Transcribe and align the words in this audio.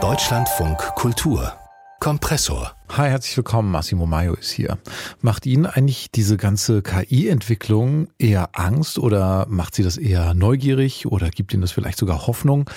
Deutschlandfunk 0.00 0.78
Kultur 0.94 1.52
Kompressor. 1.98 2.76
Hi, 2.90 3.08
herzlich 3.08 3.36
willkommen. 3.36 3.72
Massimo 3.72 4.06
Maio 4.06 4.34
ist 4.34 4.52
hier. 4.52 4.78
Macht 5.20 5.46
Ihnen 5.46 5.66
eigentlich 5.66 6.12
diese 6.12 6.36
ganze 6.36 6.82
KI-Entwicklung 6.82 8.06
eher 8.16 8.50
Angst 8.52 9.00
oder 9.00 9.46
macht 9.48 9.74
Sie 9.74 9.82
das 9.82 9.96
eher 9.96 10.32
neugierig 10.34 11.06
oder 11.06 11.28
gibt 11.30 11.52
Ihnen 11.52 11.62
das 11.62 11.72
vielleicht 11.72 11.98
sogar 11.98 12.28
Hoffnung? 12.28 12.70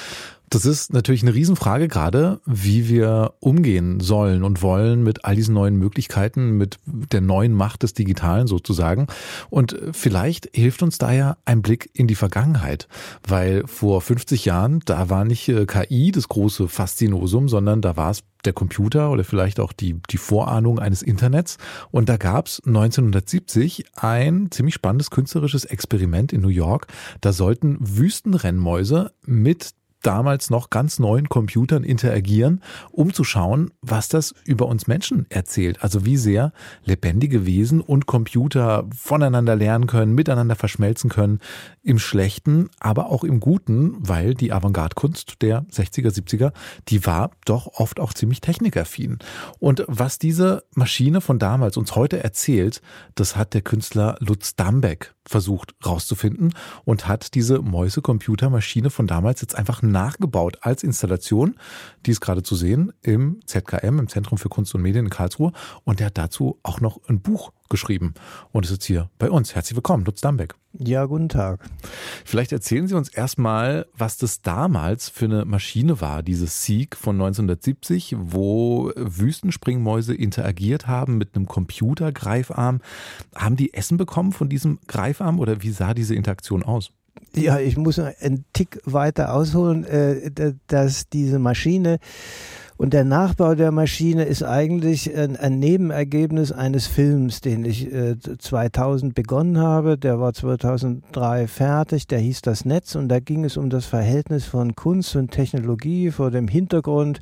Das 0.51 0.65
ist 0.65 0.91
natürlich 0.91 1.21
eine 1.21 1.33
Riesenfrage 1.33 1.88
gerade, 1.88 2.41
wie 2.45 2.89
wir 2.89 3.36
umgehen 3.39 4.02
sollen 4.02 4.43
und 4.43 4.61
wollen 4.61 5.02
mit 5.02 5.23
all 5.23 5.38
diesen 5.38 5.54
neuen 5.54 5.77
Möglichkeiten, 5.77 6.57
mit 6.57 6.77
der 6.85 7.21
neuen 7.21 7.54
Macht 7.54 7.84
des 7.84 7.93
Digitalen 7.93 8.47
sozusagen. 8.47 9.07
Und 9.49 9.79
vielleicht 9.93 10.49
hilft 10.53 10.84
uns 10.84 10.98
da 10.98 11.13
ja 11.13 11.38
ein 11.45 11.61
Blick 11.61 11.89
in 11.93 12.07
die 12.07 12.16
Vergangenheit, 12.16 12.89
weil 13.25 13.66
vor 13.66 14.02
50 14.02 14.43
Jahren, 14.43 14.81
da 14.84 15.09
war 15.09 15.23
nicht 15.23 15.48
äh, 15.48 15.66
KI 15.66 16.11
das 16.11 16.27
große 16.27 16.68
Faszinosum, 16.68 17.48
sondern 17.48 17.81
da 17.81 17.95
war 17.95 18.12
es 18.12 18.23
der 18.43 18.52
Computer 18.52 19.09
oder 19.12 19.23
vielleicht 19.23 19.57
auch 19.59 19.71
die, 19.71 20.02
die 20.09 20.18
Vorahnung 20.18 20.79
eines 20.79 21.02
Internets. 21.02 21.59
Und 21.91 22.09
da 22.09 22.18
gab 22.18 22.48
es 22.48 22.62
1970 22.65 23.85
ein 23.95 24.49
ziemlich 24.52 24.76
spannendes 24.76 25.12
künstlerisches 25.12 25.63
Experiment 25.63 26.34
in 26.34 26.41
New 26.41 26.49
York. 26.49 26.88
Da 27.21 27.31
sollten 27.31 27.77
Wüstenrennmäuse 27.79 29.13
mit 29.26 29.76
damals 30.02 30.50
noch 30.50 30.70
ganz 30.70 31.00
neuen 31.00 31.30
Computern 31.30 31.84
interagieren, 31.84 32.62
um 32.91 33.14
zu 33.14 33.23
schauen, 33.23 33.72
was 33.82 34.10
das 34.10 34.34
über 34.46 34.68
uns 34.68 34.88
Menschen 34.88 35.26
erzählt. 35.30 35.84
Also 35.84 36.05
wie 36.05 36.18
sehr 36.18 36.54
lebendige 36.84 37.46
Wesen 37.46 37.82
und 37.82 38.05
Computer 38.05 38.88
voneinander 38.96 39.55
lernen 39.55 39.88
können, 39.88 40.14
miteinander 40.14 40.55
verschmelzen 40.55 41.10
können, 41.10 41.40
im 41.84 42.00
Schlechten, 42.00 42.70
aber 42.80 43.08
auch 43.08 43.24
im 43.24 43.40
Guten, 43.40 43.96
weil 43.98 44.34
die 44.34 44.52
Avantgarde-Kunst 44.52 45.41
der 45.41 45.64
60er, 45.72 46.10
70er, 46.10 46.52
die 46.88 47.05
war 47.05 47.32
doch 47.46 47.68
oft 47.76 47.99
auch 47.99 48.13
ziemlich 48.13 48.41
technikaffin. 48.41 49.20
Und 49.60 49.86
was 49.88 50.20
diese 50.20 50.63
Maschine 50.76 51.21
von 51.21 51.40
damals 51.40 51.77
uns 51.77 51.96
heute 51.96 52.24
erzählt, 52.24 52.82
das 53.15 53.36
hat 53.36 53.54
der 53.54 53.62
Künstler 53.62 54.15
Lutz 54.20 54.55
Dambeck 54.55 55.15
versucht 55.26 55.76
rauszufinden 55.86 56.54
und 56.84 57.08
hat 57.08 57.36
diese 57.36 57.62
Mäuse-Computer-Maschine 57.62 58.90
von 58.90 59.08
damals 59.08 59.41
jetzt 59.41 59.55
einfach 59.55 59.82
nachgebaut 59.91 60.59
als 60.61 60.84
Installation. 60.84 61.55
Die 62.05 62.11
ist 62.11 62.21
gerade 62.21 62.43
zu 62.43 62.55
sehen 62.55 62.93
im 63.01 63.39
ZKM, 63.45 63.99
im 63.99 64.07
Zentrum 64.07 64.38
für 64.38 64.50
Kunst 64.50 64.73
und 64.75 64.81
Medien 64.81 65.06
in 65.06 65.09
Karlsruhe. 65.09 65.51
Und 65.84 66.00
er 66.00 66.07
hat 66.07 66.17
dazu 66.17 66.59
auch 66.63 66.81
noch 66.81 67.00
ein 67.07 67.22
Buch 67.22 67.51
geschrieben 67.69 68.13
und 68.51 68.66
ist 68.66 68.72
jetzt 68.72 68.85
hier 68.85 69.09
bei 69.17 69.31
uns. 69.31 69.56
Herzlich 69.56 69.75
willkommen, 69.75 70.06
Lutz 70.06 70.22
Dambeck. 70.22 70.56
Ja, 70.78 71.06
guten 71.06 71.29
Tag. 71.29 71.59
Vielleicht 72.23 72.51
erzählen 72.51 72.88
Sie 72.88 72.95
uns 72.95 73.09
erstmal, 73.09 73.88
was 73.94 74.17
das 74.17 74.41
damals 74.41 75.09
für 75.09 75.25
eine 75.25 75.45
Maschine 75.45 76.00
war, 76.00 76.22
dieses 76.22 76.63
Seek 76.63 76.95
von 76.95 77.16
1970, 77.16 78.16
wo 78.17 78.91
Wüstenspringmäuse 78.95 80.13
interagiert 80.13 80.88
haben 80.88 81.17
mit 81.17 81.35
einem 81.35 81.47
Computergreifarm. 81.47 82.81
Haben 83.35 83.56
die 83.56 83.73
Essen 83.73 83.97
bekommen 83.97 84.31
von 84.31 84.50
diesem 84.50 84.79
Greifarm 84.88 85.39
oder 85.39 85.62
wie 85.62 85.72
sah 85.72 85.94
diese 85.94 86.16
Interaktion 86.16 86.63
aus? 86.63 86.91
Ja, 87.34 87.59
ich 87.59 87.78
muss 87.78 87.97
einen 87.97 88.45
Tick 88.53 88.81
weiter 88.85 89.34
ausholen, 89.34 89.85
äh, 89.85 90.31
dass 90.67 91.09
diese 91.09 91.40
Maschine 91.40 92.00
und 92.81 92.94
der 92.94 93.03
Nachbau 93.03 93.53
der 93.53 93.72
Maschine 93.72 94.23
ist 94.23 94.41
eigentlich 94.41 95.16
ein, 95.16 95.59
Nebenergebnis 95.59 96.51
eines 96.51 96.88
Films, 96.88 97.40
den 97.40 97.63
ich 97.63 97.94
äh, 97.94 98.16
2000 98.18 99.13
begonnen 99.13 99.59
habe. 99.59 100.00
Der 100.00 100.19
war 100.19 100.34
2003 100.34 101.47
fertig. 101.47 102.07
Der 102.07 102.18
hieß 102.18 102.41
Das 102.41 102.66
Netz 102.66 102.95
und 102.95 103.07
da 103.07 103.19
ging 103.19 103.46
es 103.46 103.56
um 103.56 103.69
das 103.69 103.85
Verhältnis 103.85 104.46
von 104.46 104.75
Kunst 104.75 105.16
und 105.16 105.29
Technologie 105.29 106.09
vor 106.09 106.31
dem 106.31 106.47
Hintergrund 106.47 107.19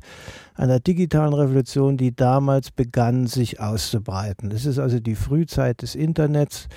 einer 0.54 0.80
digitalen 0.80 1.34
Revolution, 1.34 1.98
die 1.98 2.16
damals 2.16 2.70
begann, 2.70 3.26
sich 3.26 3.60
auszubreiten. 3.60 4.50
Es 4.52 4.64
ist 4.64 4.78
also 4.78 4.98
die 4.98 5.14
Frühzeit 5.14 5.82
des 5.82 5.94
Internets 5.94 6.68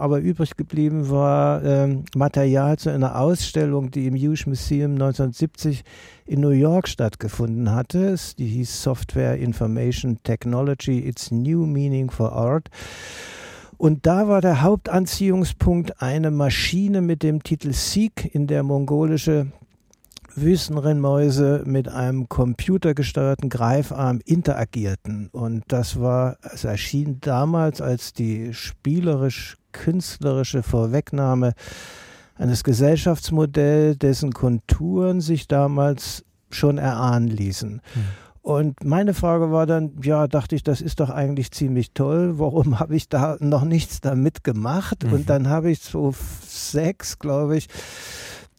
aber 0.00 0.20
übrig 0.20 0.56
geblieben 0.56 1.10
war 1.10 1.62
ähm, 1.62 2.04
Material 2.14 2.78
zu 2.78 2.90
einer 2.90 3.18
Ausstellung, 3.18 3.90
die 3.90 4.06
im 4.06 4.14
Hughes 4.14 4.46
Museum 4.46 4.92
1970 4.92 5.84
in 6.26 6.40
New 6.40 6.50
York 6.50 6.88
stattgefunden 6.88 7.72
hatte. 7.72 8.16
Die 8.38 8.46
hieß 8.46 8.82
Software 8.82 9.36
Information 9.36 10.18
Technology, 10.22 11.06
Its 11.06 11.30
New 11.30 11.66
Meaning 11.66 12.10
for 12.10 12.32
Art. 12.32 12.68
Und 13.76 14.06
da 14.06 14.28
war 14.28 14.40
der 14.40 14.62
Hauptanziehungspunkt 14.62 16.02
eine 16.02 16.30
Maschine 16.30 17.00
mit 17.00 17.22
dem 17.22 17.42
Titel 17.42 17.72
Seek, 17.72 18.34
in 18.34 18.46
der 18.46 18.62
mongolische 18.62 19.46
Wüstenrennmäuse 20.34 21.62
mit 21.66 21.88
einem 21.88 22.28
computergesteuerten 22.28 23.48
Greifarm 23.48 24.20
interagierten. 24.24 25.28
Und 25.32 25.64
das 25.68 26.00
war, 26.00 26.36
es 26.42 26.64
erschien 26.64 27.20
damals 27.20 27.80
als 27.80 28.12
die 28.12 28.54
spielerisch 28.54 29.56
künstlerische 29.72 30.62
Vorwegnahme 30.62 31.54
eines 32.36 32.64
Gesellschaftsmodells, 32.64 33.98
dessen 33.98 34.32
Konturen 34.32 35.20
sich 35.20 35.46
damals 35.46 36.24
schon 36.50 36.78
erahnen 36.78 37.28
ließen. 37.28 37.74
Mhm. 37.94 38.04
Und 38.42 38.84
meine 38.84 39.12
Frage 39.12 39.52
war 39.52 39.66
dann, 39.66 39.92
ja, 40.02 40.26
dachte 40.26 40.56
ich, 40.56 40.62
das 40.62 40.80
ist 40.80 41.00
doch 41.00 41.10
eigentlich 41.10 41.50
ziemlich 41.50 41.92
toll. 41.92 42.38
Warum 42.38 42.78
habe 42.80 42.96
ich 42.96 43.08
da 43.08 43.36
noch 43.40 43.64
nichts 43.64 44.00
damit 44.00 44.44
gemacht? 44.44 45.04
Mhm. 45.04 45.12
Und 45.12 45.30
dann 45.30 45.48
habe 45.48 45.70
ich 45.70 45.80
so 45.80 46.14
sechs, 46.46 47.18
glaube 47.18 47.56
ich, 47.56 47.68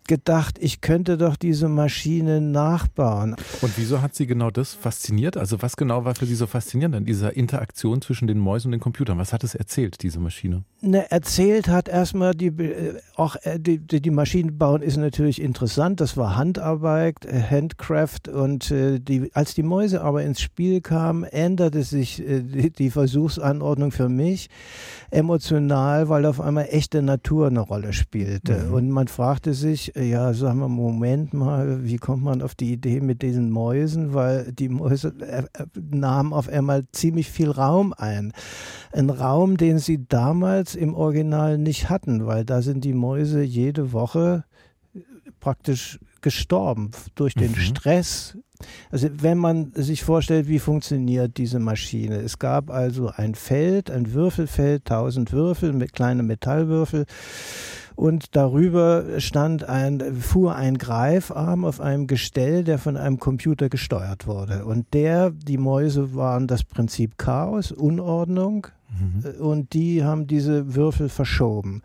gedacht, 0.08 0.58
ich 0.60 0.82
könnte 0.82 1.18
doch 1.18 1.36
diese 1.36 1.68
Maschine 1.68 2.42
nachbauen. 2.42 3.36
Und 3.62 3.78
wieso 3.78 4.02
hat 4.02 4.16
Sie 4.16 4.28
genau 4.28 4.52
das 4.52 4.74
fasziniert? 4.74 5.38
Also 5.38 5.62
was 5.62 5.76
genau 5.76 6.06
war 6.06 6.16
für 6.16 6.26
Sie 6.26 6.36
so 6.36 6.48
faszinierend 6.48 6.96
an 6.96 7.06
dieser 7.06 7.36
Interaktion 7.36 8.02
zwischen 8.02 8.28
den 8.28 8.40
Mäusen 8.40 8.68
und 8.68 8.72
den 8.74 8.80
Computern? 8.80 9.18
Was 9.18 9.34
hat 9.34 9.44
es 9.44 9.56
erzählt, 9.56 10.02
diese 10.04 10.20
Maschine? 10.20 10.64
Ne, 10.82 11.10
erzählt 11.12 11.68
hat 11.68 11.88
erstmal 11.88 12.34
die, 12.34 12.48
äh, 12.48 13.00
auch 13.16 13.36
äh, 13.44 13.60
die, 13.60 13.78
die, 13.78 14.10
Maschinen 14.10 14.58
bauen 14.58 14.82
ist 14.82 14.98
natürlich 14.98 15.40
interessant. 15.42 16.02
Das 16.02 16.18
war 16.18 16.36
Handarbeit, 16.36 17.24
äh, 17.26 17.40
Handcraft 17.40 18.28
und 18.34 18.72
die, 18.72 19.30
als 19.34 19.54
die 19.54 19.64
Mäuse 19.64 20.02
aber 20.02 20.24
ins 20.24 20.42
Spiel 20.42 20.82
kamen, 20.82 21.24
änderte 21.24 21.84
sich 21.84 22.18
die, 22.18 22.72
die 22.72 22.90
Versuchsanordnung 22.90 23.92
für 23.92 24.10
mich 24.10 24.50
emotional, 25.12 26.10
weil 26.10 26.26
auf 26.26 26.42
einmal 26.42 26.68
echte 26.70 27.02
Natur 27.02 27.48
eine 27.48 27.60
Rolle 27.60 27.94
spielte. 27.94 28.66
Mhm. 28.66 28.74
Und 28.74 28.90
man 28.90 29.08
fragte 29.08 29.54
sich, 29.54 29.91
ja, 29.96 30.34
sagen 30.34 30.60
wir, 30.60 30.68
Moment 30.68 31.34
mal, 31.34 31.84
wie 31.84 31.98
kommt 31.98 32.24
man 32.24 32.42
auf 32.42 32.56
die 32.56 32.72
Idee 32.72 33.02
mit 33.02 33.22
diesen 33.22 33.50
Mäusen? 33.50 34.14
Weil 34.14 34.52
die 34.52 34.70
Mäuse 34.70 35.14
äh, 35.20 35.44
äh, 35.54 35.66
nahmen 35.92 36.34
auf 36.34 36.48
einmal 36.48 36.86
ziemlich 36.92 37.30
viel 37.30 37.50
Raum 37.50 37.94
ein. 37.98 38.34
Ein 38.92 39.10
Raum, 39.10 39.58
den 39.58 39.80
sie 39.80 40.06
damals 40.08 40.76
im 40.76 40.94
Original 40.94 41.58
nicht 41.58 41.90
hatten, 41.90 42.26
weil 42.26 42.46
da 42.46 42.62
sind 42.62 42.86
die 42.86 42.94
Mäuse 42.94 43.42
jede 43.42 43.92
Woche 43.94 44.44
praktisch 45.40 46.00
gestorben 46.22 46.92
durch 47.16 47.34
den 47.34 47.52
mhm. 47.52 47.56
Stress. 47.56 48.38
Also 48.92 49.10
wenn 49.12 49.38
man 49.38 49.72
sich 49.74 50.04
vorstellt, 50.04 50.48
wie 50.48 50.60
funktioniert 50.60 51.38
diese 51.38 51.60
Maschine. 51.60 52.18
Es 52.18 52.38
gab 52.38 52.70
also 52.70 53.08
ein 53.08 53.36
Feld, 53.36 53.90
ein 53.90 54.14
Würfelfeld, 54.14 54.86
tausend 54.86 55.32
Würfel 55.32 55.74
mit 55.74 55.94
kleinen 55.94 56.28
Metallwürfel 56.28 57.06
und 58.02 58.36
darüber 58.36 59.20
stand 59.20 59.70
ein, 59.70 60.16
fuhr 60.16 60.56
ein 60.56 60.80
Greifarm 60.80 61.64
auf 61.64 61.80
einem 61.80 62.08
Gestell, 62.08 62.64
der 62.64 62.80
von 62.80 62.98
einem 62.98 63.20
Computer 63.20 63.70
gesteuert 63.70 64.26
wurde. 64.26 64.66
Und 64.66 64.92
der, 64.96 65.30
die 65.30 65.60
Mäuse 65.60 66.16
waren 66.16 66.48
das 66.48 66.64
Prinzip 66.64 67.20
Chaos, 67.20 67.72
Unordnung 67.72 68.66
mhm. 68.90 69.24
Äh, 69.24 69.40
und 69.40 69.74
die 69.74 70.04
haben 70.04 70.26
diese 70.26 70.74
Würfel 70.74 71.10
verschoben. 71.10 71.84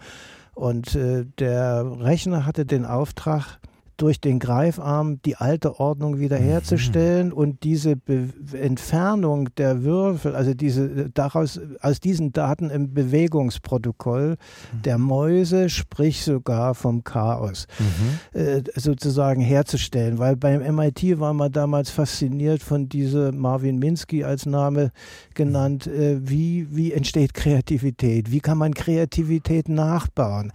Und 0.54 0.94
äh, 0.94 1.27
der 1.38 1.84
Rechner 2.00 2.47
hatte 2.47 2.65
den 2.65 2.87
Auftrag, 2.87 3.59
durch 3.96 4.20
den 4.20 4.38
Greifarm 4.38 5.20
die 5.22 5.36
alte 5.36 5.80
Ordnung 5.80 6.18
wiederherzustellen 6.18 7.28
mhm. 7.28 7.32
und 7.32 7.65
diese 7.65 7.97
Be 7.97 8.28
Entfernung 8.53 9.54
der 9.56 9.82
Würfel, 9.82 10.34
also 10.34 10.54
diese 10.54 11.10
daraus 11.10 11.60
aus 11.80 12.00
diesen 12.00 12.32
Daten 12.32 12.71
im 12.71 12.94
Bewegungsprotokoll 12.94 14.30
mhm. 14.30 14.82
der 14.82 14.98
Mäuse, 14.98 15.68
sprich 15.68 16.22
sogar 16.22 16.74
vom 16.74 17.04
Chaos, 17.04 17.66
mhm. 17.78 18.41
äh, 18.41 18.62
sozusagen 18.74 19.41
herzustellen. 19.41 20.18
Weil 20.18 20.36
beim 20.36 20.60
MIT 20.76 21.18
war 21.18 21.32
man 21.32 21.53
damals 21.53 21.91
fasziniert 21.91 22.62
von 22.62 22.88
dieser 22.88 23.32
Marvin 23.32 23.78
Minsky 23.78 24.24
als 24.24 24.47
Name 24.47 24.91
genannt, 25.34 25.86
äh, 25.86 26.18
wie, 26.28 26.66
wie 26.71 26.92
entsteht 26.92 27.34
Kreativität, 27.34 28.30
wie 28.30 28.41
kann 28.41 28.59
man 28.59 28.74
Kreativität 28.74 29.68
nachbauen. 29.68 30.53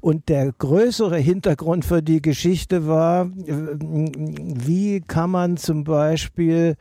Und 0.00 0.28
der 0.28 0.52
größere 0.52 1.16
Hintergrund 1.16 1.84
für 1.84 2.02
die 2.02 2.20
Geschichte 2.20 2.73
Geschichte 2.74 2.86
war, 2.86 3.30
wie 3.34 5.00
kann 5.00 5.30
man 5.30 5.56
zum 5.56 5.84
Beispiel 5.84 6.76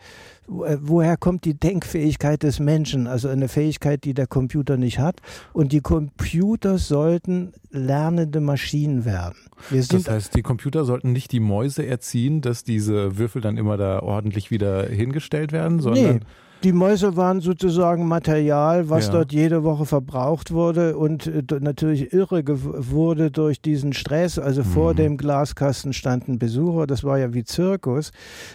woher 0.46 1.16
kommt 1.16 1.46
die 1.46 1.54
Denkfähigkeit 1.54 2.44
des 2.44 2.60
Menschen, 2.60 3.08
also 3.08 3.30
eine 3.30 3.48
Fähigkeit, 3.48 4.04
die 4.04 4.14
der 4.14 4.28
Computer 4.28 4.76
nicht 4.76 5.00
hat. 5.00 5.22
Und 5.54 5.72
die 5.72 5.80
Computer 5.80 6.78
sollten 6.78 7.54
lernende 7.72 8.42
Maschinen 8.42 9.06
werden. 9.06 9.38
das 9.72 10.10
heißt, 10.10 10.36
die 10.36 10.42
Computer 10.42 10.84
sollten 10.84 11.14
nicht 11.14 11.32
die 11.32 11.40
Mäuse 11.40 11.88
erziehen, 11.88 12.42
dass 12.42 12.66
diese 12.66 13.18
Würfel 13.18 13.42
dann 13.42 13.56
immer 13.56 13.78
da 13.78 14.02
ordentlich 14.02 14.52
wieder 14.52 14.86
hingestellt 14.86 15.54
werden, 15.54 15.80
sondern. 15.80 16.16
Nee 16.16 16.20
die 16.64 16.72
Mäuse 16.72 17.18
waren 17.18 17.42
sozusagen 17.42 18.08
Material, 18.08 18.90
was 18.90 19.08
ja. 19.08 19.14
dort 19.14 19.34
jede 19.34 19.64
Woche 19.64 19.86
verbraucht 19.86 20.52
wurde 20.52 20.98
und 20.98 21.28
äh, 21.28 21.44
natürlich 21.60 22.14
irre 22.14 22.44
wurde 22.46 23.32
durch 23.32 23.62
diesen 23.62 23.94
Stress. 23.94 24.40
Also 24.40 24.62
mhm. 24.62 24.66
vor 24.66 24.94
dem 24.94 25.18
Glaskasten 25.18 25.92
standen 25.94 26.40
Besucher, 26.40 26.88
das 26.88 27.04
war 27.04 27.18
ja 27.18 27.34
wie 27.34 27.44
Zirkus. 27.44 28.12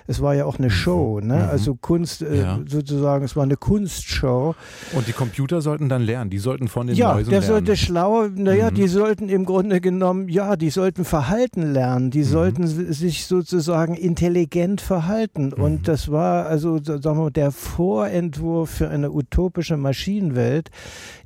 Es 0.06 0.22
war 0.22 0.34
ja 0.34 0.46
auch 0.46 0.58
eine 0.58 0.68
mhm. 0.68 0.72
Show, 0.72 1.20
ne? 1.20 1.34
Mhm. 1.34 1.50
also 1.50 1.74
Kunst 1.74 2.22
äh, 2.22 2.40
ja. 2.40 2.60
sozusagen, 2.66 3.24
es 3.24 3.36
war 3.36 3.42
eine 3.42 3.56
Kunstshow. 3.56 4.54
Und 4.94 5.06
die 5.06 5.12
Computer 5.12 5.60
sollten 5.60 5.88
dann 5.88 6.02
lernen, 6.02 6.30
die 6.30 6.38
sollten 6.38 6.68
von 6.68 6.86
den 6.86 6.96
ja, 6.96 7.12
Mäusen 7.12 7.30
lernen. 7.30 7.34
Ja, 7.34 7.40
der 7.40 7.56
sollte 7.56 7.76
schlau, 7.76 8.28
naja, 8.34 8.70
mhm. 8.70 8.74
die 8.74 8.88
sollten 8.88 9.28
im 9.28 9.44
Grunde 9.44 9.80
genommen, 9.80 10.28
ja, 10.28 10.56
die 10.56 10.70
sollten 10.70 11.04
Verhalten 11.04 11.72
lernen, 11.72 12.10
die 12.10 12.20
mhm. 12.20 12.24
sollten 12.24 12.66
sich 12.66 13.26
sozusagen 13.26 13.94
intelligent 13.94 14.80
verhalten. 14.80 15.52
Und 15.52 15.72
mhm. 15.72 15.82
das 15.82 16.10
war 16.10 16.46
also, 16.46 16.78
sagen 16.82 17.02
wir 17.02 17.14
mal, 17.14 17.30
der 17.30 17.50
Vor 17.50 17.97
Vorentwurf 17.98 18.70
für 18.70 18.90
eine 18.90 19.10
utopische 19.10 19.76
Maschinenwelt, 19.76 20.70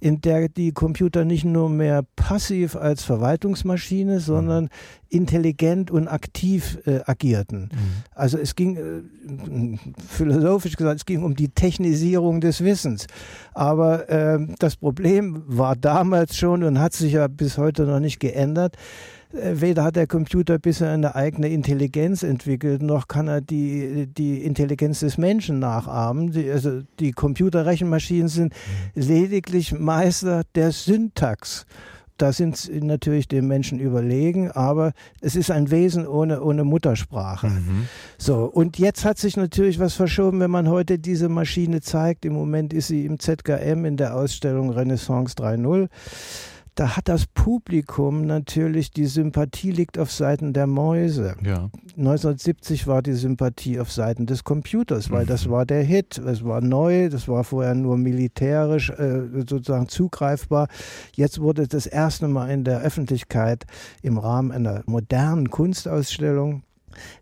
in 0.01 0.23
der 0.23 0.49
die 0.49 0.73
Computer 0.73 1.27
nicht 1.27 1.45
nur 1.45 1.69
mehr 1.69 2.03
passiv 2.17 2.77
als 2.77 3.05
Verwaltungsmaschine, 3.05 4.21
sondern 4.21 4.71
intelligent 5.11 5.91
und 5.91 6.09
aktiv 6.09 6.79
äh, 6.87 7.01
agierten. 7.05 7.65
Mhm. 7.65 7.79
Also 8.15 8.39
es 8.39 8.57
ging, 8.57 8.77
äh, 8.77 9.79
philosophisch 10.09 10.77
gesagt, 10.77 11.01
es 11.01 11.05
ging 11.05 11.23
um 11.23 11.37
die 11.37 11.51
Technisierung 11.51 12.41
des 12.41 12.65
Wissens. 12.65 13.07
Aber 13.53 14.09
äh, 14.09 14.39
das 14.59 14.77
Problem 14.77 15.43
war 15.47 15.77
damals 15.77 16.39
schon 16.39 16.65
und 16.65 16.79
hat 16.79 16.95
sich 16.95 17.13
ja 17.13 17.29
bis 17.29 17.59
heute 17.59 17.85
noch 17.85 18.01
nicht 18.01 18.19
geändert, 18.19 18.79
weder 19.33 19.85
hat 19.85 19.97
der 19.97 20.07
Computer 20.07 20.59
bisher 20.59 20.91
eine 20.91 21.15
eigene 21.15 21.49
Intelligenz 21.49 22.23
entwickelt, 22.23 22.83
noch 22.83 23.09
kann 23.09 23.29
er 23.29 23.41
die, 23.41 24.07
die 24.07 24.45
Intelligenz 24.45 25.01
des 25.01 25.19
Menschen 25.19 25.59
nachahmen. 25.59 26.33
Die, 26.33 26.51
also 26.51 26.83
die 27.01 27.13
Computerrechenmaschinen 27.13 28.29
sind 28.29 28.55
lediglich 28.95 29.73
Meister 29.73 30.43
der 30.55 30.73
Syntax. 30.73 31.67
Da 32.19 32.33
sind 32.33 32.57
sie 32.57 32.81
natürlich 32.81 33.27
dem 33.27 33.49
Menschen 33.49 33.81
überlegen, 33.81 34.51
aber 34.51 34.93
es 35.21 35.35
ist 35.35 35.51
ein 35.51 35.71
Wesen 35.71 36.07
ohne, 36.07 36.43
ohne 36.43 36.63
Muttersprache. 36.63 37.49
Mhm. 37.49 37.89
So, 38.19 38.45
und 38.45 38.79
jetzt 38.79 39.05
hat 39.05 39.19
sich 39.19 39.37
natürlich 39.37 39.81
was 39.81 39.95
verschoben, 39.95 40.39
wenn 40.39 40.51
man 40.51 40.69
heute 40.69 40.99
diese 40.99 41.29
Maschine 41.29 41.81
zeigt. 41.81 42.25
Im 42.25 42.35
Moment 42.35 42.75
ist 42.75 42.89
sie 42.89 43.07
im 43.07 43.19
ZKM 43.19 43.85
in 43.87 43.97
der 43.97 44.15
Ausstellung 44.15 44.71
Renaissance 44.71 45.35
3.0 45.35 45.89
da 46.75 46.97
hat 46.97 47.09
das 47.09 47.27
Publikum 47.27 48.25
natürlich, 48.25 48.91
die 48.91 49.07
Sympathie 49.07 49.71
liegt 49.71 49.99
auf 49.99 50.11
Seiten 50.11 50.53
der 50.53 50.67
Mäuse. 50.67 51.37
Ja. 51.45 51.71
1970 51.99 52.87
war 52.87 53.03
die 53.03 53.13
Sympathie 53.13 53.79
auf 53.79 53.93
Seiten 53.93 54.25
des 54.27 54.45
Computers, 54.45 55.11
weil 55.11 55.25
mhm. 55.25 55.29
das 55.29 55.51
war 55.51 55.67
der 55.67 55.83
Hit. 55.83 56.19
Es 56.19 56.45
war 56.45 56.61
neu, 56.61 57.11
das 57.11 57.29
war 57.29 57.45
vorher 57.45 57.75
nur 57.75 57.99
militärisch 57.99 58.91
äh, 58.91 59.23
sozusagen 59.47 59.89
zugreifbar. 59.89 60.69
Jetzt 61.15 61.41
wurde 61.41 61.69
das 61.69 61.87
erste 61.87 62.29
Mal 62.29 62.51
in 62.51 62.65
der 62.65 62.81
Öffentlichkeit 62.81 63.67
im 64.03 64.17
Rahmen 64.17 64.51
einer 64.51 64.83
modernen 64.87 65.51
Kunstausstellung 65.51 66.63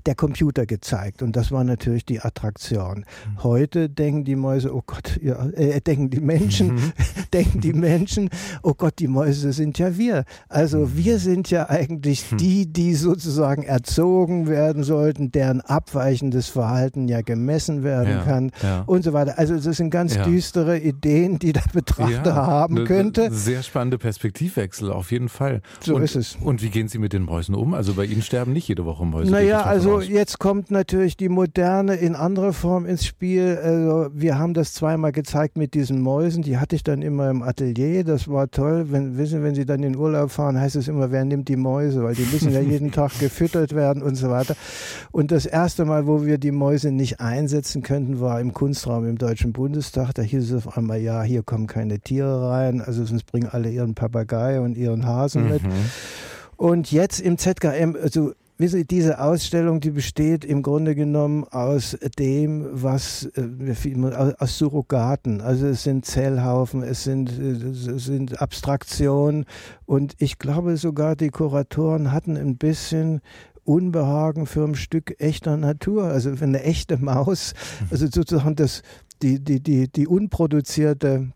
der 0.07 0.15
Computer 0.15 0.67
gezeigt 0.67 1.23
und 1.23 1.37
das 1.37 1.53
war 1.53 1.65
natürlich 1.65 2.05
die 2.05 2.21
Attraktion. 2.21 2.99
Mhm. 2.99 3.43
Heute 3.43 3.89
denken 3.89 4.25
die 4.25 4.37
Mäuse, 4.37 4.75
oh 4.75 4.83
Gott, 4.85 5.19
ja, 5.23 5.47
äh, 5.51 5.81
denken 5.81 6.11
die 6.11 6.21
Menschen, 6.21 6.75
mhm. 6.75 6.93
denken 7.33 7.61
die 7.61 7.73
Menschen, 7.91 8.31
oh 8.63 8.75
Gott, 8.75 8.95
die 8.99 9.09
Mäuse 9.09 9.53
sind 9.53 9.79
ja 9.79 9.97
wir. 9.97 10.25
Also 10.49 10.79
mhm. 10.79 10.97
wir 10.97 11.19
sind 11.19 11.51
ja 11.51 11.69
eigentlich 11.69 12.31
mhm. 12.31 12.37
die, 12.39 12.73
die 12.73 12.95
sozusagen 12.95 13.63
erzogen 13.63 14.49
werden 14.49 14.83
sollten, 14.83 15.33
deren 15.33 15.61
abweichendes 15.61 16.49
Verhalten 16.49 17.09
ja 17.09 17.23
gemessen 17.23 17.83
werden 17.83 18.11
ja, 18.11 18.23
kann 18.23 18.53
ja. 18.63 18.83
und 18.87 19.03
so 19.03 19.13
weiter. 19.13 19.39
Also 19.39 19.59
das 19.59 19.77
sind 19.77 19.91
ganz 19.91 20.17
düstere 20.19 20.79
Ideen, 20.79 21.39
die 21.39 21.53
der 21.53 21.65
Betrachter 21.73 22.35
haben 22.35 22.75
ne, 22.75 22.85
könnte. 22.85 23.31
Sehr 23.33 23.63
spannende 23.63 23.99
Perspektivwechsel, 23.99 24.91
auf 24.91 25.13
jeden 25.13 25.29
Fall. 25.29 25.63
So 25.81 25.97
und, 25.97 26.03
ist 26.03 26.17
es. 26.17 26.37
Und 26.41 26.63
wie 26.63 26.71
gehen 26.71 26.89
Sie 26.89 26.99
mit 26.99 27.13
den 27.13 27.23
Mäusen 27.23 27.55
um? 27.55 27.75
Also 27.75 27.95
bei 27.95 28.05
Ihnen 28.05 28.23
sterben 28.23 28.53
nicht 28.53 28.69
jede 28.69 28.85
Woche 28.85 29.05
Mäuse. 29.05 29.31
Naja, 29.31 29.60
also 29.65 30.01
jetzt 30.01 30.39
kommt 30.39 30.71
natürlich 30.71 31.17
die 31.17 31.29
Moderne 31.29 31.97
in 31.97 32.15
anderer 32.15 32.53
Form 32.53 32.87
ins 32.87 33.05
Spiel. 33.05 33.59
Also 33.63 34.09
wir 34.13 34.39
haben 34.39 34.55
das 34.55 34.75
zweimal 34.75 35.13
gezeigt 35.13 35.57
mit 35.57 35.75
diesen 35.75 36.01
Mäusen. 36.01 36.43
Die 36.43 36.59
hatte 36.59 36.77
ich 36.77 36.83
dann 36.83 37.03
immer 37.03 37.31
im 37.31 37.43
Atelier. 37.43 38.05
Das 38.05 38.29
war 38.29 38.51
toll. 38.51 38.87
Wenn, 38.91 39.19
wissen, 39.19 39.43
wenn 39.43 39.55
Sie 39.55 39.65
dann 39.65 39.83
in 39.83 39.97
Urlaub 39.97 40.31
fahren, 40.31 40.59
heißt 40.59 40.77
es 40.77 40.89
immer, 40.89 41.11
wer 41.11 41.25
nimmt 41.25 41.49
die 41.49 41.57
Mäuse? 41.57 42.03
Weil 42.03 42.15
die 42.15 42.27
müssen 42.33 42.53
ja 42.53 42.61
jeden 42.61 42.93
Tag 42.93 43.19
gefüttert 43.19 43.75
werden 43.75 44.03
und 44.03 44.17
so 44.17 44.31
weiter. 44.31 44.55
Und 45.13 45.31
das 45.31 45.47
erste 45.47 45.85
Mal, 45.85 46.07
wo 46.07 46.25
wir 46.25 46.39
die 46.39 46.53
Mäuse 46.53 46.91
nicht 46.93 47.21
einsetzen 47.21 47.83
könnten, 47.83 48.21
war 48.21 48.41
im 48.41 48.53
Kunstraum 48.53 49.09
im 49.09 49.19
Deutschen 49.19 49.53
Bundestag. 49.53 50.13
Da 50.15 50.23
hieß 50.23 50.51
es 50.53 50.67
auf 50.67 50.77
einmal, 50.77 51.01
ja, 51.01 51.23
hier 51.23 51.43
kommen 51.43 51.67
keine 51.67 52.01
Tiere 52.01 52.51
rein. 52.51 52.81
Also 52.81 53.05
sonst 53.05 53.27
bringen 53.27 53.49
alle 53.51 53.71
ihren 53.71 53.95
Papagei 53.95 54.61
und 54.61 54.77
ihren 54.77 55.07
Hasen 55.07 55.49
mit. 55.49 55.63
Mhm. 55.63 55.71
Und 56.57 56.93
jetzt 56.93 57.21
im 57.21 57.39
ZKM, 57.39 57.97
also 58.03 58.33
Wissen 58.61 58.81
Sie, 58.81 58.85
diese 58.85 59.23
Ausstellung, 59.23 59.81
die 59.81 59.91
besteht 59.91 60.45
im 60.45 60.61
Grunde 60.61 60.95
genommen 60.95 61.45
aus 61.45 61.97
dem, 62.19 62.69
was 62.71 63.25
äh, 63.35 64.35
aus 64.39 64.59
Surrogaten. 64.59 65.41
Also 65.41 65.67
es 65.69 65.83
sind 65.83 66.05
Zellhaufen, 66.05 66.83
es 66.83 67.05
sind, 67.05 67.31
es 67.31 68.05
sind 68.05 68.43
Abstraktionen 68.43 69.47
und 69.87 70.15
ich 70.19 70.39
glaube 70.39 70.77
sogar 70.77 71.17
die 71.17 71.31
Kuratoren 71.31 72.13
hatten 72.13 72.37
ein 72.37 72.59
bisschen 72.59 73.23
Unbehagen 73.65 74.45
für 74.45 74.65
ein 74.65 74.75
Stück 74.75 75.15
echter 75.21 75.57
Natur. 75.57 76.05
Also 76.05 76.37
für 76.37 76.45
eine 76.45 76.63
echte 76.63 76.99
Maus, 76.99 77.55
also 77.91 78.09
sozusagen 78.09 78.57
das, 78.57 78.83
die, 79.23 79.43
die, 79.43 79.61
die, 79.63 79.89
die 79.89 80.07
unproduzierte 80.07 81.33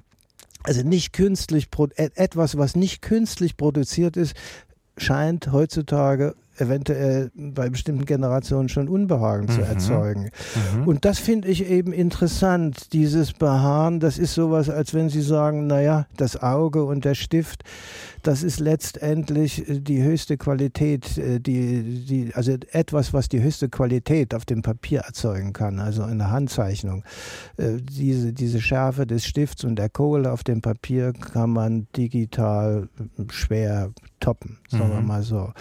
also 0.63 0.83
nicht 0.83 1.15
künstlich, 1.15 1.69
etwas, 1.97 2.59
was 2.59 2.77
nicht 2.77 3.01
künstlich 3.01 3.57
produziert 3.57 4.19
ist, 4.19 4.35
scheint 4.99 5.53
heutzutage 5.53 6.35
eventuell 6.57 7.31
bei 7.35 7.69
bestimmten 7.69 8.05
Generationen 8.05 8.69
schon 8.69 8.89
Unbehagen 8.89 9.47
mhm. 9.47 9.51
zu 9.51 9.61
erzeugen. 9.63 10.31
Mhm. 10.77 10.89
Und 10.89 11.05
das 11.05 11.19
finde 11.19 11.49
ich 11.49 11.69
eben 11.69 11.93
interessant, 11.93 12.93
dieses 12.93 13.33
Beharren, 13.33 14.01
das 14.01 14.19
ist 14.19 14.35
sowas, 14.35 14.69
als 14.71 14.95
wenn 14.95 15.09
Sie 15.09 15.23
sagen, 15.23 15.67
naja, 15.67 16.07
das 16.17 16.41
Auge 16.41 16.85
und 16.85 17.05
der 17.05 17.15
Stift, 17.15 17.65
das 18.23 18.43
ist 18.43 18.59
letztendlich 18.59 19.69
äh, 19.69 19.81
die 19.81 20.03
höchste 20.03 20.37
Qualität, 20.37 21.17
äh, 21.19 21.41
die, 21.41 22.05
die, 22.05 22.35
also 22.35 22.57
etwas, 22.73 23.13
was 23.13 23.29
die 23.29 23.43
höchste 23.43 23.69
Qualität 23.69 24.35
auf 24.35 24.45
dem 24.45 24.63
Papier 24.63 25.01
erzeugen 25.01 25.53
kann, 25.53 25.79
also 25.79 26.03
eine 26.03 26.31
Handzeichnung. 26.31 27.05
Äh, 27.57 27.77
diese, 27.81 28.33
diese 28.33 28.61
Schärfe 28.61 29.07
des 29.07 29.25
Stifts 29.25 29.65
und 29.65 29.77
der 29.77 29.91
Kohle 29.91 30.33
auf 30.33 30.43
dem 30.43 30.61
Papier 30.61 31.13
kann 31.13 31.51
man 31.51 31.87
digital 31.97 32.89
schwer 33.31 33.93
toppen, 34.25 34.59
sagen 34.69 34.89
mhm. 34.89 34.93
wir 34.93 35.01
mal 35.03 35.23
so. 35.23 35.53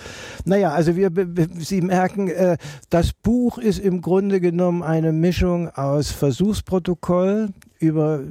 Naja, 0.45 0.71
also 0.71 0.95
wir, 0.95 1.11
Sie 1.59 1.81
merken, 1.81 2.31
das 2.89 3.11
Buch 3.11 3.57
ist 3.57 3.79
im 3.79 4.01
Grunde 4.01 4.39
genommen 4.39 4.83
eine 4.83 5.11
Mischung 5.11 5.69
aus 5.69 6.11
Versuchsprotokoll, 6.11 7.49
über 7.79 8.21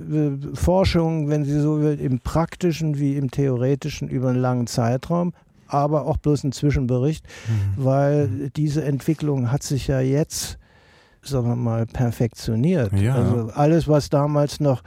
Forschung, 0.55 1.29
wenn 1.29 1.45
Sie 1.45 1.61
so 1.61 1.81
will, 1.81 2.01
im 2.01 2.21
praktischen 2.21 2.99
wie 2.99 3.17
im 3.17 3.31
theoretischen 3.31 4.09
über 4.09 4.31
einen 4.31 4.41
langen 4.41 4.67
Zeitraum, 4.67 5.35
aber 5.67 6.07
auch 6.07 6.17
bloß 6.17 6.45
ein 6.45 6.53
Zwischenbericht, 6.53 7.25
mhm. 7.27 7.85
weil 7.85 8.29
mhm. 8.29 8.53
diese 8.57 8.83
Entwicklung 8.85 9.53
hat 9.53 9.62
sich 9.62 9.87
ja 9.89 10.01
jetzt, 10.01 10.59
sagen 11.23 11.49
wir 11.49 11.57
mal, 11.57 11.87
perfektioniert. 11.87 12.93
Ja. 12.95 13.15
Also 13.17 13.51
alles, 13.55 13.89
was 13.89 14.09
damals 14.09 14.59
noch 14.61 14.83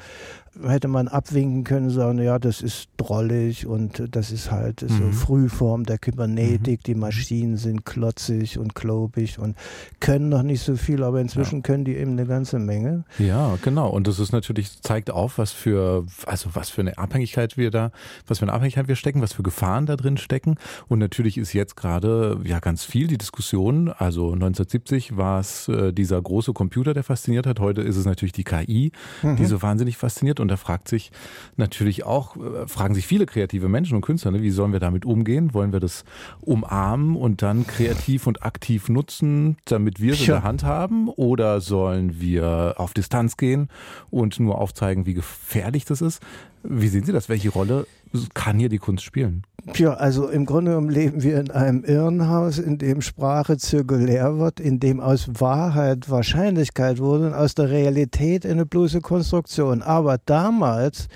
hätte 0.63 0.87
man 0.87 1.07
abwinken 1.07 1.63
können, 1.63 1.89
sagen, 1.89 2.19
ja, 2.19 2.39
das 2.39 2.61
ist 2.61 2.89
drollig 2.97 3.65
und 3.65 4.03
das 4.11 4.31
ist 4.31 4.51
halt 4.51 4.81
mhm. 4.81 4.87
so 4.89 5.11
Frühform 5.11 5.83
der 5.85 5.97
Kybernetik, 5.97 6.81
mhm. 6.81 6.83
die 6.85 6.95
Maschinen 6.95 7.57
sind 7.57 7.85
klotzig 7.85 8.57
und 8.57 8.75
klobig 8.75 9.39
und 9.39 9.55
können 9.99 10.29
noch 10.29 10.43
nicht 10.43 10.61
so 10.61 10.75
viel, 10.75 11.03
aber 11.03 11.21
inzwischen 11.21 11.57
ja. 11.57 11.61
können 11.61 11.85
die 11.85 11.95
eben 11.95 12.11
eine 12.11 12.25
ganze 12.25 12.59
Menge. 12.59 13.03
Ja, 13.19 13.57
genau. 13.61 13.89
Und 13.89 14.07
das 14.07 14.19
ist 14.19 14.31
natürlich, 14.31 14.81
zeigt 14.81 15.11
auf, 15.11 15.37
was 15.37 15.51
für, 15.51 16.05
also 16.25 16.49
was 16.53 16.69
für 16.69 16.81
eine 16.81 16.97
Abhängigkeit 16.97 17.57
wir 17.57 17.71
da, 17.71 17.91
was 18.27 18.39
für 18.39 18.45
eine 18.45 18.53
Abhängigkeit 18.53 18.87
wir 18.87 18.95
stecken, 18.95 19.21
was 19.21 19.33
für 19.33 19.43
Gefahren 19.43 19.85
da 19.85 19.95
drin 19.95 20.17
stecken. 20.17 20.55
Und 20.87 20.99
natürlich 20.99 21.37
ist 21.37 21.53
jetzt 21.53 21.75
gerade 21.75 22.39
ja 22.43 22.59
ganz 22.59 22.83
viel 22.83 23.07
die 23.07 23.17
Diskussion. 23.17 23.89
Also 23.89 24.25
1970 24.33 25.17
war 25.17 25.39
es 25.39 25.67
äh, 25.67 25.91
dieser 25.93 26.21
große 26.21 26.53
Computer, 26.53 26.93
der 26.93 27.03
fasziniert 27.03 27.47
hat. 27.47 27.59
Heute 27.59 27.81
ist 27.81 27.97
es 27.97 28.05
natürlich 28.05 28.33
die 28.33 28.43
KI, 28.43 28.91
mhm. 29.21 29.35
die 29.35 29.45
so 29.45 29.61
wahnsinnig 29.61 29.97
fasziniert. 29.97 30.39
Und 30.39 30.44
da 30.47 30.57
fragt 30.57 30.87
sich 30.87 31.11
natürlich 31.57 32.05
auch, 32.05 32.35
äh, 32.37 32.67
fragen 32.67 32.95
sich 32.95 33.07
viele 33.07 33.25
kreative 33.25 33.69
Menschen 33.69 33.95
und 33.95 34.01
Künstler, 34.01 34.31
ne, 34.31 34.41
wie 34.41 34.51
sollen 34.51 34.71
wir 34.71 34.79
damit 34.79 35.05
umgehen? 35.05 35.53
Wollen 35.53 35.73
wir 35.73 35.79
das 35.79 36.03
umarmen 36.41 37.15
und 37.15 37.41
dann 37.41 37.67
kreativ 37.67 38.27
und 38.27 38.43
aktiv 38.43 38.89
nutzen, 38.89 39.57
damit 39.65 39.99
wir 39.99 40.13
es 40.13 40.21
in 40.21 40.27
der 40.27 40.43
Hand 40.43 40.63
haben? 40.63 41.09
Oder 41.09 41.61
sollen 41.61 42.19
wir 42.19 42.75
auf 42.77 42.93
Distanz 42.93 43.37
gehen 43.37 43.69
und 44.09 44.39
nur 44.39 44.59
aufzeigen, 44.59 45.05
wie 45.05 45.13
gefährlich 45.13 45.85
das 45.85 46.01
ist? 46.01 46.21
Wie 46.67 46.87
sehen 46.87 47.03
Sie 47.03 47.11
das? 47.11 47.29
Welche 47.29 47.49
Rolle 47.49 47.87
kann 48.33 48.59
hier 48.59 48.69
die 48.69 48.77
Kunst 48.77 49.03
spielen? 49.03 49.43
Ja, 49.73 49.95
also 49.95 50.27
im 50.27 50.45
Grunde 50.45 50.71
genommen 50.71 50.91
leben 50.91 51.23
wir 51.23 51.39
in 51.39 51.49
einem 51.49 51.83
Irrenhaus, 51.83 52.59
in 52.59 52.77
dem 52.77 53.01
Sprache 53.01 53.57
zirkulär 53.57 54.37
wird, 54.37 54.59
in 54.59 54.79
dem 54.79 54.99
aus 54.99 55.27
Wahrheit 55.39 56.09
Wahrscheinlichkeit 56.09 56.99
wurde 56.99 57.27
und 57.27 57.33
aus 57.33 57.55
der 57.55 57.71
Realität 57.71 58.45
eine 58.45 58.65
bloße 58.67 59.01
Konstruktion. 59.01 59.81
Aber 59.81 60.19
damals, 60.23 61.07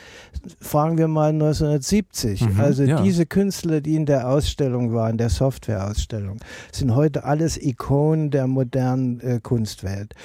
fragen 0.62 0.98
wir 0.98 1.08
mal 1.08 1.30
1970, 1.30 2.42
mhm, 2.42 2.60
also 2.60 2.84
ja. 2.84 3.02
diese 3.02 3.26
Künstler, 3.26 3.82
die 3.82 3.96
in 3.96 4.06
der 4.06 4.30
Ausstellung 4.30 4.94
waren, 4.94 5.18
der 5.18 5.30
Softwareausstellung, 5.30 6.38
sind 6.72 6.96
heute 6.96 7.24
alles 7.24 7.58
Ikonen 7.58 8.32
der 8.32 8.48
modernen 8.48 9.20
äh, 9.20 9.40
Kunstwelt. 9.42 10.16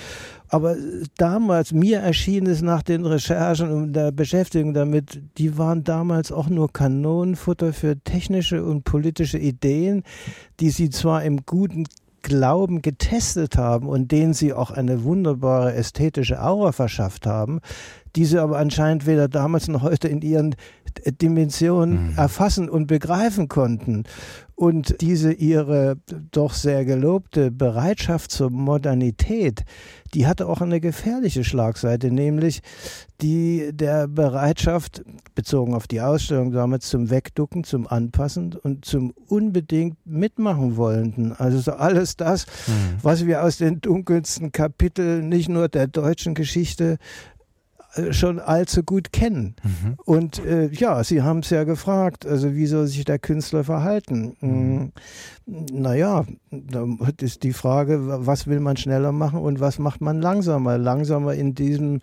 Aber 0.49 0.76
damals, 1.16 1.73
mir 1.73 1.99
erschien 1.99 2.47
es 2.47 2.62
nach 2.62 2.83
den 2.83 3.04
Recherchen 3.04 3.73
und 3.73 3.92
der 3.92 4.12
Beschäftigung 4.12 4.73
damit, 4.73 5.21
die 5.37 5.59
waren 5.59 5.83
damals 5.83 6.30
auch 6.30 6.49
nur 6.49 6.73
Kanonenfutter 6.73 7.73
für 7.73 7.99
technische 7.99 8.64
und 8.64 8.85
politische 8.85 9.38
Ideen, 9.38 10.04
die 10.61 10.71
sie 10.71 10.90
zwar 10.90 11.25
im 11.25 11.44
guten 11.44 11.87
Glauben 12.25 12.83
getestet 12.83 13.59
haben 13.59 13.87
und 13.87 14.11
denen 14.11 14.33
sie 14.33 14.52
auch 14.52 14.71
eine 14.71 15.04
wunderbare 15.04 15.75
ästhetische 15.75 16.42
Aura 16.42 16.73
verschafft 16.73 17.26
haben, 17.26 17.61
diese 18.16 18.42
aber 18.42 18.59
anscheinend 18.59 19.06
weder 19.06 19.28
damals 19.28 19.68
noch 19.68 19.83
heute 19.83 20.09
in 20.09 20.23
ihren 20.23 20.54
Dimensionen 21.21 22.11
mhm. 22.11 22.18
erfassen 22.18 22.68
und 22.68 22.87
begreifen 22.87 23.49
konnten. 23.49 24.04
Und 24.56 25.00
diese 25.00 25.33
ihre 25.33 25.97
doch 26.30 26.52
sehr 26.52 26.85
gelobte 26.85 27.50
Bereitschaft 27.50 28.30
zur 28.30 28.50
Modernität, 28.50 29.64
die 30.14 30.28
hatte 30.28 30.47
auch 30.47 30.61
eine 30.61 30.80
gefährliche 30.80 31.42
Schlagseite, 31.42 32.12
nämlich 32.12 32.61
die 33.21 33.71
der 33.73 34.06
Bereitschaft, 34.06 35.02
bezogen 35.35 35.75
auf 35.75 35.88
die 35.88 36.00
Ausstellung 36.00 36.52
damals, 36.52 36.88
zum 36.88 37.11
Wegducken, 37.11 37.64
zum 37.64 37.88
Anpassen 37.88 38.54
und 38.54 38.85
zum 38.85 39.12
unbedingt 39.26 39.97
mitmachen 40.04 40.76
wollenden. 40.76 41.33
Also 41.33 41.59
so 41.59 41.73
alles 41.73 42.16
das, 42.16 42.47
mhm. 42.68 42.99
was 43.02 43.26
wir 43.26 43.42
aus 43.42 43.56
den 43.56 43.80
dunkelsten 43.80 44.52
Kapiteln 44.52 45.28
nicht 45.28 45.49
nur 45.49 45.68
der 45.68 45.88
deutschen 45.88 46.35
Geschichte 46.35 46.99
schon 48.11 48.41
allzu 48.41 48.83
gut 48.83 49.13
kennen. 49.13 49.55
Mhm. 49.63 49.95
Und 50.05 50.45
äh, 50.45 50.69
ja, 50.69 51.03
Sie 51.05 51.23
haben 51.23 51.41
es 51.41 51.51
ja 51.51 51.65
gefragt, 51.65 52.27
also 52.27 52.55
wie 52.55 52.67
soll 52.67 52.87
sich 52.87 53.05
der 53.05 53.19
Künstler 53.19 53.65
verhalten? 53.65 54.37
Mhm. 54.41 54.93
Naja, 55.47 56.25
da 56.51 56.87
ist 57.21 57.43
die 57.43 57.53
Frage, 57.53 58.27
was 58.27 58.47
will 58.47 58.61
man 58.61 58.77
schneller 58.77 59.13
machen 59.13 59.41
und 59.41 59.61
was 59.61 59.79
macht 59.79 60.01
man 60.01 60.21
langsamer? 60.21 60.79
Langsamer 60.79 61.35
in 61.35 61.55
diesem 61.55 62.01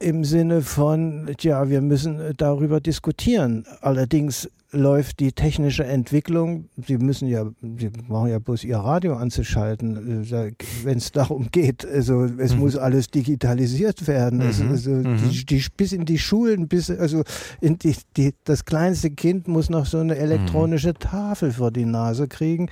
im 0.00 0.24
Sinne 0.24 0.62
von, 0.62 1.30
ja, 1.40 1.68
wir 1.68 1.82
müssen 1.82 2.18
darüber 2.36 2.80
diskutieren. 2.80 3.66
Allerdings 3.82 4.48
läuft 4.72 5.20
die 5.20 5.32
technische 5.32 5.84
Entwicklung, 5.84 6.68
Sie 6.86 6.96
müssen 6.96 7.26
ja, 7.28 7.44
Sie 7.60 7.90
brauchen 7.90 8.30
ja 8.30 8.38
bloß 8.38 8.64
Ihr 8.64 8.78
Radio 8.78 9.16
anzuschalten, 9.16 10.24
äh, 10.24 10.52
wenn 10.84 10.98
es 10.98 11.12
darum 11.12 11.50
geht. 11.50 11.84
Also 11.86 12.24
es 12.38 12.54
mhm. 12.54 12.60
muss 12.60 12.76
alles 12.76 13.08
digitalisiert 13.08 14.06
werden. 14.06 14.38
Mhm. 14.38 14.46
Also, 14.46 14.64
also 14.64 14.90
mhm. 14.90 15.18
die, 15.28 15.44
die, 15.44 15.64
bis 15.76 15.92
in 15.92 16.04
die 16.04 16.18
Schulen, 16.18 16.68
bis 16.68 16.90
also 16.90 17.24
die, 17.60 17.96
die, 18.16 18.32
das 18.44 18.64
kleinste 18.64 19.10
Kind 19.10 19.48
muss 19.48 19.70
noch 19.70 19.86
so 19.86 19.98
eine 19.98 20.16
elektronische 20.16 20.94
Tafel 20.94 21.52
vor 21.52 21.70
die 21.70 21.84
Nase 21.84 22.28
kriegen. 22.28 22.68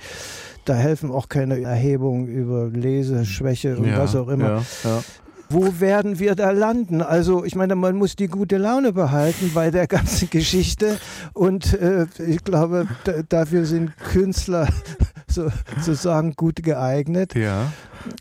Da 0.65 0.75
helfen 0.75 1.11
auch 1.11 1.29
keine 1.29 1.61
Erhebungen 1.61 2.27
über 2.27 2.69
Leseschwäche 2.69 3.77
und 3.77 3.85
ja, 3.85 3.97
was 3.97 4.15
auch 4.15 4.29
immer. 4.29 4.49
Ja, 4.49 4.63
ja 4.83 5.03
wo 5.49 5.79
werden 5.79 6.19
wir 6.19 6.35
da 6.35 6.51
landen? 6.51 7.01
Also 7.01 7.43
ich 7.43 7.55
meine, 7.55 7.75
man 7.75 7.95
muss 7.95 8.15
die 8.15 8.27
gute 8.27 8.57
Laune 8.57 8.93
behalten 8.93 9.51
bei 9.53 9.71
der 9.71 9.87
ganzen 9.87 10.29
Geschichte 10.31 10.97
und 11.33 11.73
äh, 11.73 12.05
ich 12.25 12.43
glaube, 12.43 12.87
dafür 13.29 13.65
sind 13.65 13.97
Künstler 13.97 14.67
sozusagen 15.27 16.33
gut 16.35 16.63
geeignet. 16.63 17.35
Ja. 17.35 17.71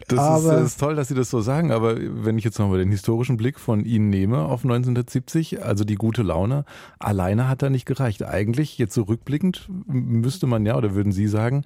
Das 0.09 0.19
aber, 0.19 0.59
ist, 0.59 0.67
ist, 0.67 0.81
toll, 0.81 0.97
dass 0.97 1.09
Sie 1.09 1.15
das 1.15 1.31
so 1.31 1.41
sagen, 1.41 1.71
aber 1.73 1.97
wenn 1.99 2.39
ich 2.39 2.45
jetzt 2.45 2.59
nochmal 2.59 2.79
den 2.79 2.91
historischen 2.91 3.37
Blick 3.37 3.59
von 3.59 3.85
Ihnen 3.85 4.11
nehme 4.11 4.39
auf 4.39 4.65
1970, 4.65 5.63
also 5.63 5.85
die 5.85 5.95
gute 5.95 6.23
Laune, 6.23 6.65
alleine 6.99 7.49
hat 7.49 7.63
da 7.63 7.71
nicht 7.71 7.87
gereicht. 7.87 8.23
Eigentlich, 8.25 8.79
jetzt 8.79 8.95
so 8.95 9.03
rückblickend, 9.03 9.69
müsste 9.87 10.47
man 10.47 10.65
ja, 10.67 10.77
oder 10.77 10.95
würden 10.95 11.13
Sie 11.13 11.29
sagen, 11.29 11.65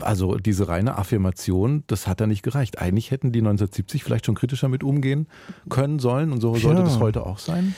also 0.00 0.36
diese 0.36 0.68
reine 0.68 0.96
Affirmation, 0.98 1.84
das 1.86 2.06
hat 2.06 2.20
da 2.20 2.26
nicht 2.26 2.42
gereicht. 2.42 2.78
Eigentlich 2.78 3.10
hätten 3.10 3.32
die 3.32 3.40
1970 3.40 4.04
vielleicht 4.04 4.26
schon 4.26 4.34
kritischer 4.34 4.68
mit 4.68 4.82
umgehen 4.82 5.26
können 5.68 5.98
sollen 5.98 6.32
und 6.32 6.40
so 6.40 6.54
sollte 6.56 6.80
ja. 6.80 6.84
das 6.84 6.98
heute 6.98 7.26
auch 7.26 7.38
sein? 7.38 7.74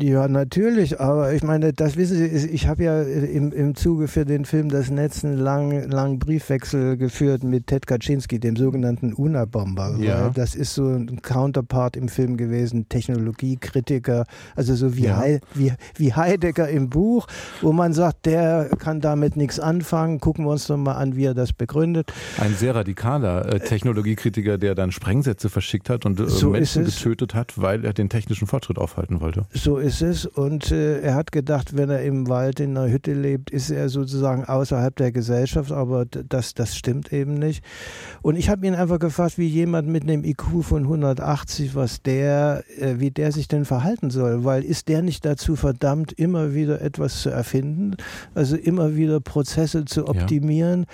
Ja, 0.00 0.28
natürlich, 0.28 1.00
aber 1.00 1.34
ich 1.34 1.42
meine, 1.42 1.72
das 1.72 1.96
wissen 1.96 2.16
Sie, 2.16 2.48
ich 2.48 2.66
habe 2.66 2.84
ja 2.84 3.02
im, 3.02 3.52
im 3.52 3.74
Zuge 3.74 4.08
für 4.08 4.24
den 4.24 4.44
Film 4.44 4.70
Das 4.70 4.90
Netz 4.90 5.24
einen 5.24 5.36
langen, 5.36 5.90
langen 5.90 6.18
Briefwechsel 6.18 6.96
geführt 6.96 7.44
mit 7.44 7.66
Ted 7.66 7.86
Kaczynski, 7.86 8.40
dem 8.40 8.56
sogenannten 8.66 9.14
Una-Bomber. 9.14 9.96
Ja. 10.00 10.30
Das 10.30 10.56
ist 10.56 10.74
so 10.74 10.88
ein 10.88 11.22
Counterpart 11.22 11.96
im 11.96 12.08
Film 12.08 12.36
gewesen, 12.36 12.88
Technologiekritiker, 12.88 14.24
also 14.56 14.74
so 14.74 14.96
wie, 14.96 15.04
ja. 15.04 15.22
He 15.22 15.38
wie, 15.54 15.72
wie 15.94 16.12
Heidegger 16.12 16.68
im 16.68 16.90
Buch, 16.90 17.28
wo 17.62 17.72
man 17.72 17.92
sagt, 17.92 18.26
der 18.26 18.68
kann 18.76 19.00
damit 19.00 19.36
nichts 19.36 19.60
anfangen, 19.60 20.18
gucken 20.18 20.44
wir 20.46 20.50
uns 20.50 20.66
doch 20.66 20.76
mal 20.76 20.94
an, 20.94 21.14
wie 21.14 21.26
er 21.26 21.34
das 21.34 21.52
begründet. 21.52 22.12
Ein 22.38 22.54
sehr 22.54 22.74
radikaler 22.74 23.46
äh, 23.46 23.60
Technologiekritiker, 23.60 24.58
der 24.58 24.74
dann 24.74 24.90
Sprengsätze 24.90 25.48
verschickt 25.48 25.88
hat 25.88 26.04
und 26.04 26.18
äh, 26.18 26.26
so 26.26 26.50
Menschen 26.50 26.84
getötet 26.84 27.34
hat, 27.36 27.60
weil 27.60 27.84
er 27.84 27.92
den 27.92 28.08
technischen 28.08 28.48
Fortschritt 28.48 28.78
aufhalten 28.78 29.20
wollte. 29.20 29.46
So 29.52 29.76
ist 29.78 30.02
es. 30.02 30.26
Und 30.26 30.72
äh, 30.72 31.02
er 31.02 31.14
hat 31.14 31.30
gedacht, 31.30 31.76
wenn 31.76 31.88
er 31.88 32.02
im 32.02 32.28
Wald 32.28 32.58
in 32.58 32.76
einer 32.76 32.90
Hütte 32.90 33.14
lebt, 33.14 33.50
ist 33.50 33.70
er 33.70 33.88
sozusagen 33.88 34.44
außerhalb 34.44 34.96
der 34.96 35.12
Gesellschaft, 35.12 35.70
aber 35.70 36.04
das, 36.04 36.54
das 36.54 36.76
stimmt 36.76 37.12
eben 37.12 37.34
nicht. 37.34 37.62
Und 38.22 38.34
ich 38.34 38.48
habe 38.48 38.55
ihn 38.64 38.74
einfach 38.74 38.98
gefragt, 38.98 39.38
wie 39.38 39.46
jemand 39.46 39.88
mit 39.88 40.04
einem 40.04 40.24
IQ 40.24 40.62
von 40.62 40.82
180, 40.82 41.74
was 41.74 42.02
der, 42.02 42.64
äh, 42.78 42.94
wie 42.98 43.10
der 43.10 43.32
sich 43.32 43.48
denn 43.48 43.64
verhalten 43.64 44.10
soll, 44.10 44.44
weil 44.44 44.64
ist 44.64 44.88
der 44.88 45.02
nicht 45.02 45.24
dazu 45.24 45.56
verdammt, 45.56 46.12
immer 46.12 46.54
wieder 46.54 46.80
etwas 46.80 47.20
zu 47.20 47.30
erfinden, 47.30 47.96
also 48.34 48.56
immer 48.56 48.96
wieder 48.96 49.20
Prozesse 49.20 49.84
zu 49.84 50.08
optimieren, 50.08 50.86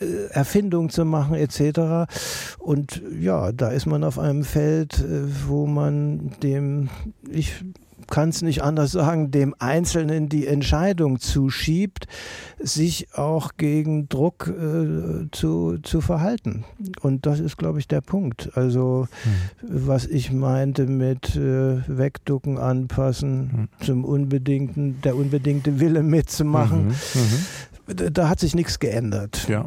ja. 0.00 0.06
Äh, 0.06 0.30
Erfindung 0.30 0.88
zu 0.90 1.04
machen 1.04 1.34
etc. 1.34 2.10
Und 2.58 3.02
ja, 3.20 3.52
da 3.52 3.68
ist 3.68 3.86
man 3.86 4.04
auf 4.04 4.18
einem 4.18 4.44
Feld, 4.44 4.98
äh, 5.00 5.22
wo 5.46 5.66
man 5.66 6.32
dem, 6.42 6.88
ich 7.30 7.64
kann 8.10 8.28
es 8.28 8.42
nicht 8.42 8.62
anders 8.62 8.92
sagen, 8.92 9.30
dem 9.30 9.54
Einzelnen 9.58 10.28
die 10.28 10.46
Entscheidung 10.46 11.20
zuschiebt, 11.20 12.06
sich 12.58 13.14
auch 13.14 13.52
gegen 13.56 14.08
Druck 14.08 14.48
äh, 14.48 15.30
zu, 15.30 15.78
zu 15.82 16.00
verhalten. 16.00 16.64
Und 17.00 17.26
das 17.26 17.40
ist, 17.40 17.56
glaube 17.56 17.78
ich, 17.78 17.88
der 17.88 18.00
Punkt. 18.00 18.50
Also, 18.54 19.08
hm. 19.22 19.86
was 19.86 20.06
ich 20.06 20.32
meinte 20.32 20.86
mit 20.86 21.36
äh, 21.36 21.78
Wegducken, 21.86 22.58
anpassen, 22.58 23.68
hm. 23.78 23.86
zum 23.86 24.04
unbedingten, 24.04 25.00
der 25.02 25.16
unbedingte 25.16 25.80
Wille 25.80 26.02
mitzumachen, 26.02 26.88
mhm. 26.88 26.90
Mhm. 26.90 27.46
Da 27.94 28.28
hat 28.28 28.40
sich 28.40 28.54
nichts 28.54 28.78
geändert. 28.78 29.48
Ja. 29.48 29.66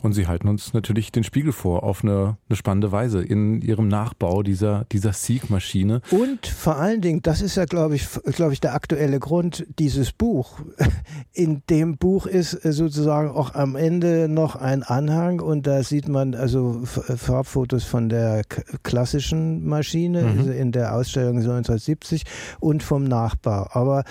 Und 0.00 0.12
Sie 0.12 0.26
halten 0.26 0.48
uns 0.48 0.74
natürlich 0.74 1.12
den 1.12 1.24
Spiegel 1.24 1.52
vor 1.52 1.84
auf 1.84 2.02
eine, 2.02 2.36
eine 2.48 2.56
spannende 2.56 2.90
Weise 2.90 3.22
in 3.22 3.60
Ihrem 3.60 3.88
Nachbau 3.88 4.42
dieser, 4.42 4.86
dieser 4.90 5.12
Sieg-Maschine. 5.12 6.00
Und 6.10 6.46
vor 6.46 6.76
allen 6.76 7.00
Dingen, 7.00 7.22
das 7.22 7.40
ist 7.40 7.56
ja, 7.56 7.64
glaube 7.64 7.94
ich, 7.94 8.06
glaube 8.34 8.52
ich, 8.52 8.60
der 8.60 8.74
aktuelle 8.74 9.20
Grund, 9.20 9.64
dieses 9.78 10.12
Buch. 10.12 10.58
In 11.32 11.62
dem 11.70 11.96
Buch 11.96 12.26
ist 12.26 12.50
sozusagen 12.50 13.30
auch 13.30 13.54
am 13.54 13.76
Ende 13.76 14.28
noch 14.28 14.56
ein 14.56 14.82
Anhang 14.82 15.40
und 15.40 15.66
da 15.66 15.82
sieht 15.82 16.08
man 16.08 16.34
also 16.34 16.82
Farbfotos 16.84 17.84
von 17.84 18.08
der 18.08 18.42
klassischen 18.82 19.66
Maschine 19.66 20.22
mhm. 20.22 20.38
Also 20.38 20.50
in 20.50 20.72
der 20.72 20.94
Ausstellung 20.94 21.36
1970 21.36 22.24
und 22.60 22.82
vom 22.82 23.04
Nachbau. 23.04 23.68
Aber 23.72 24.04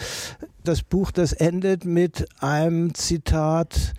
das 0.63 0.84
Buch, 0.84 1.12
das 1.12 1.34
endet 1.34 1.86
mit 1.86 2.27
einem 2.41 2.94
Zitat, 2.94 3.94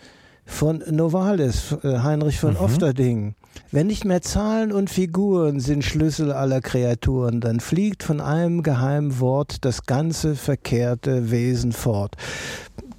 von 0.53 0.83
Novalis, 0.91 1.73
äh, 1.83 1.99
Heinrich 1.99 2.39
von 2.39 2.55
mhm. 2.55 2.61
Ofterding. 2.61 3.35
Wenn 3.71 3.87
nicht 3.87 4.05
mehr 4.05 4.23
Zahlen 4.23 4.73
und 4.73 4.91
Figuren 4.91 5.61
sind 5.61 5.85
Schlüssel 5.85 6.33
aller 6.33 6.61
Kreaturen, 6.61 7.41
dann 7.41 7.61
fliegt 7.61 8.03
von 8.03 8.21
einem 8.21 8.63
geheimen 8.63 9.19
Wort 9.21 9.65
das 9.65 9.87
ganze 9.87 10.37
verkehrte 10.37 11.31
Wesen 11.31 11.73
fort. 11.73 12.17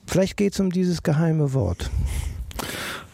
Vielleicht 0.05 0.37
geht 0.37 0.53
es 0.53 0.59
um 0.59 0.71
dieses 0.71 1.03
geheime 1.03 1.53
Wort. 1.53 1.89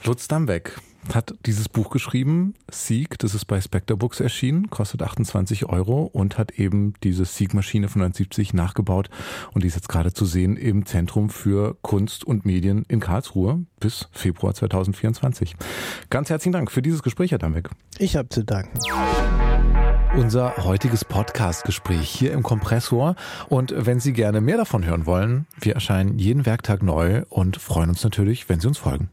Lutz 0.03 0.27
Dambeck, 0.27 0.79
hat 1.16 1.34
dieses 1.46 1.70
Buch 1.70 1.89
geschrieben, 1.89 2.54
Sieg, 2.72 3.18
das 3.20 3.34
ist 3.34 3.46
bei 3.46 3.60
Spectre 3.62 3.98
Books 3.98 4.20
erschienen, 4.20 4.70
kostet 4.70 5.01
28 5.01 5.66
Euro 5.68 6.04
und 6.04 6.38
hat 6.38 6.51
eben 6.51 6.94
diese 7.04 7.25
Sieg-Maschine 7.25 7.88
von 7.88 8.01
1970 8.01 8.54
nachgebaut 8.54 9.10
und 9.54 9.63
die 9.63 9.68
ist 9.68 9.75
jetzt 9.75 9.89
gerade 9.89 10.13
zu 10.13 10.25
sehen 10.25 10.58
im 10.58 10.86
Zentrum 10.86 11.30
für 11.30 11.78
Kunst 11.82 12.24
und 12.24 12.46
Medien 12.46 12.86
in 12.88 13.00
Karlsruhe 13.00 13.66
bis 13.80 14.08
Februar 14.12 14.54
2024. 14.54 15.56
Ganz 16.10 16.30
herzlichen 16.30 16.54
Dank 16.54 16.72
für 16.72 16.82
dieses 16.82 17.04
Gespräch, 17.04 17.32
Herr 17.32 17.39
Dambeck. 17.39 17.70
Ich 17.98 18.16
habe 18.16 18.30
zu 18.30 18.44
danken 18.44 18.80
unser 20.16 20.58
heutiges 20.58 21.06
Podcast-Gespräch 21.06 22.10
hier 22.10 22.34
im 22.34 22.44
Kompressor. 22.44 23.16
Und 23.48 23.74
wenn 23.75 24.00
Sie 24.00 24.13
gerne 24.13 24.42
mehr 24.42 24.58
davon 24.58 24.86
hören 24.86 25.06
wollen, 25.06 25.46
wir 25.60 25.75
erscheinen 25.75 26.18
jeden 26.18 26.46
Werktag 26.46 26.82
neu 26.84 27.24
und 27.30 27.58
freuen 27.58 27.89
uns 27.89 28.04
natürlich, 28.04 28.50
wenn 28.50 28.60
Sie 28.60 28.68
uns 28.68 28.78
folgen. 28.78 29.10